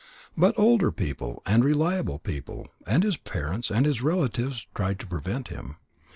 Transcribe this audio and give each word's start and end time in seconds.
But 0.35 0.57
older 0.57 0.91
people 0.91 1.43
and 1.45 1.63
reliable 1.63 2.17
people 2.17 2.65
and 2.87 3.03
his 3.03 3.17
parents 3.17 3.69
and 3.69 3.85
his 3.85 4.01
relatives 4.01 4.65
tried 4.73 4.97
to 5.01 5.05
prevent 5.05 5.49
him. 5.49 5.75